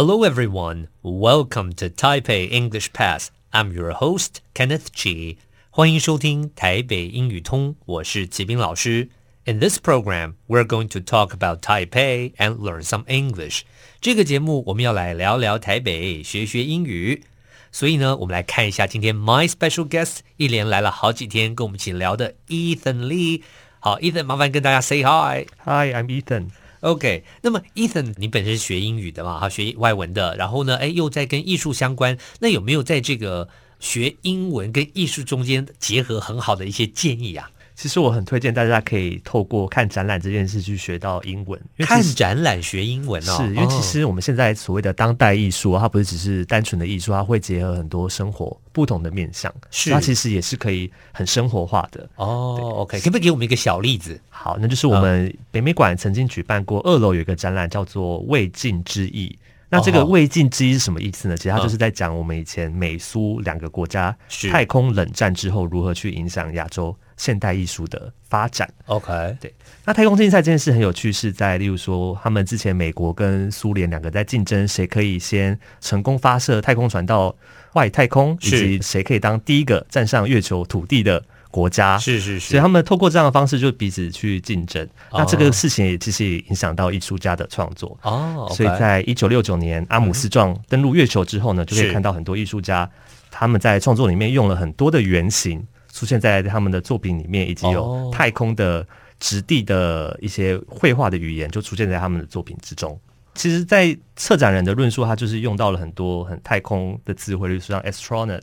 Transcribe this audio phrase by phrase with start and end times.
[0.00, 0.88] Hello, everyone.
[1.02, 3.30] Welcome to Taipei English Pass.
[3.52, 5.36] I'm your host, Kenneth Chi.
[5.70, 9.08] 欢迎收听台北英语通，我是启斌老师。
[9.44, 13.62] In this program, we're going to talk about Taipei and learn some English.
[14.00, 17.22] 这个节目我们要来聊聊台北，学学英语。
[17.70, 23.42] 所以呢，我们来看一下今天 My Special Guest 一连来了好几天，跟我们一起聊的 Ethan Lee。
[23.80, 26.48] 好，Ethan，麻烦跟大家 say hi。Hi，I'm Ethan。
[26.81, 29.39] OK，那么 Ethan，你本身是学英语的嘛？
[29.39, 33.47] 哈，学外文的，然后呢，哎，又在跟艺术相关，那有没有在这个
[33.79, 37.51] 学英文跟艺术中间结合很好的一些建议啊？
[37.75, 41.59] 其实我很推荐大家可以透过看展览这件事去学到英文。
[41.79, 52.07] 看展览学英文哦，是因为其实我们现在所谓的当代艺术，它不是只是单纯的艺术，它会结合很多生活不同的面向，是它其实也是可以很生活化的。
[52.15, 54.19] 哦，OK，可不可以给我们一个小例子？
[54.29, 59.35] 好，那就是我们北美馆曾经举办过二楼有一个展览，叫做《未尽之意》。
[59.73, 61.37] 那这个未尽之意是什么意思呢？
[61.37, 64.13] 其实它就是在讲我们以前美苏两个国家
[64.51, 68.67] 太空冷战之后如何去影响亚洲现代艺术的发展。
[68.87, 69.53] OK，对。
[69.85, 77.35] 那太空竞赛这件事很有趣，是在例如说，他们之前美国跟苏联两个在竞争，谁可以先成功发射太空船到
[77.73, 81.23] 外太空，以及谁可以当第一个站上月球土地的。
[81.51, 84.81] 国家是是是，所以他们透过这样的方式就彼此去竞争。
[85.09, 88.49] 哦、那这个事情也其实也影响到艺术家的创作哦。
[88.55, 92.89] 所以在一九六九年阿姆斯壮登陆月球之后呢，嗯、就可以看到很多艺术家
[93.29, 98.85] 他们在创作里面用了很多的原型出现在他们的作品里面，以及有太空的
[99.19, 102.99] 质地的一些绘画的语言就出现在他们的作品之中。
[103.35, 108.41] 其实，在策展人的论述，他就是用到了很多很太空的词汇，例如像 astronaut。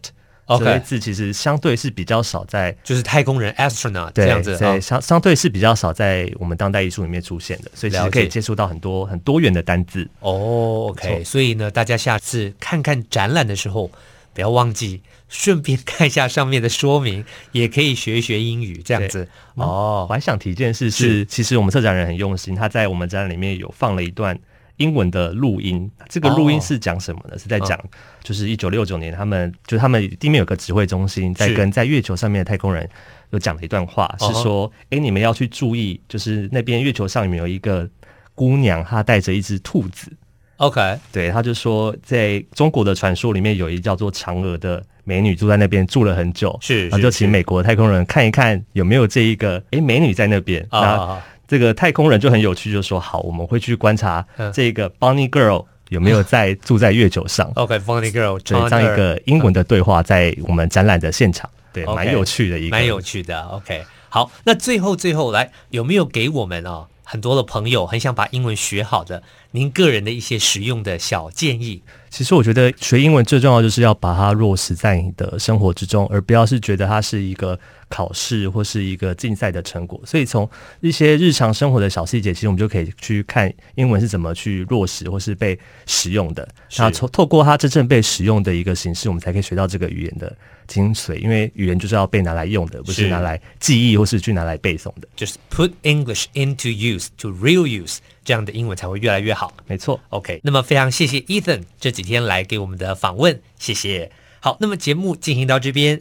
[0.59, 10.09] 这些字其实相对是比较少在，就是太空人 astronaut 这样子，对，相相对是比较少在我们当代艺术里面出现的，所以其实可以接触到很多很多元的单字。
[10.21, 13.91] 哦，OK，所以呢，大家下次看看展览的时候，
[14.39, 19.27] 不要忘记顺便看一下上面的说明，也可以学一学英语这样子。
[19.57, 24.39] 哦，我还想提一件事是，是其实我们策展人很用心，他在我们展览里面有放了一段。
[24.77, 27.43] 英文的录音，这个录音是讲什么呢？Oh.
[27.43, 27.77] 是在讲，
[28.23, 32.89] 就是一九六九年，他们就是他们地面有个指挥中心，在跟在月球上面的太空人
[33.31, 37.91] 有讲了一段话，是说，哎、欸，你们要去注意，就是那边月球上面有一个
[38.37, 40.13] 姑娘，她带着一只兔子。
[40.59, 50.65] OK，对，他就说，在中国的传说里面，有一叫做嫦娥的美女住在那边住了很久，是，然后就请美国的太空人看一看有没有这一个，哎、欸，美女在那边。
[50.71, 51.19] Oh.
[51.47, 57.51] 这个太空人就很有趣，就说好，我们会去观察这个 Bunny Girl 有没有在住在月球上。
[57.55, 63.41] OK，Bunny Girl，对这样一个英文的对话在我们展览的现场，对，蛮有趣的一个，蛮有趣的。
[63.45, 71.81] OK，好，那最后最后来，有没有给我们啊很多的朋友很想把英文学好的，您个人的一些实用的小建议？
[72.11, 77.59] 其实我觉得学英文最重要就是要把它落实在你的生活之中，而不要是觉得它是一个
[77.89, 80.01] 考试或是一个竞赛的成果。
[80.05, 80.49] 所以从
[80.81, 86.49] 一些日常生活的小细节，其实我们就可以去看英文是怎么去落实或是被使用的。
[86.77, 90.35] 那透透过它真正被使用的一个形式，我们才可以学到这个语言的
[90.67, 91.17] 精髓。
[91.17, 95.09] 因为语言就是要被拿来用的，不是拿来记忆或是去拿来背诵的。
[95.17, 97.99] 就是 put English into use to real use。
[98.25, 99.55] 这样的英文才会越来越好。
[99.67, 100.39] 没错，OK。
[100.45, 104.13] 那么非常谢谢 Ethan 这几天来给我们的访问，谢谢。
[104.41, 105.99] 好，那么节目进行到这边。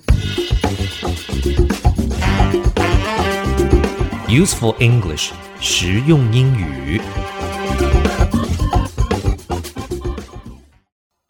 [4.28, 7.00] Useful English，实用英语。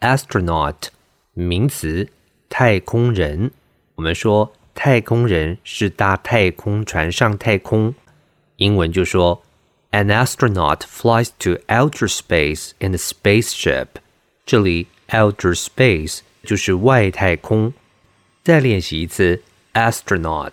[0.01, 0.77] Astronaut，
[1.35, 2.09] 名词，
[2.49, 3.51] 太空人。
[3.95, 7.95] 我们说太空人是搭太空船上太空，
[8.57, 9.43] 英文就说。
[9.91, 13.89] An astronaut flies to outer space in a spaceship。
[14.47, 17.75] 这里 outer space 就是外太空。
[18.43, 19.43] 再练习一次，
[19.75, 20.53] astronaut。